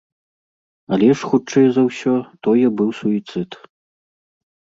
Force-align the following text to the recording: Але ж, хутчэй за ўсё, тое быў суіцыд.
Але 0.95 1.09
ж, 1.17 1.29
хутчэй 1.33 1.67
за 1.75 1.83
ўсё, 1.89 2.15
тое 2.49 2.67
быў 2.81 2.89
суіцыд. 3.01 3.49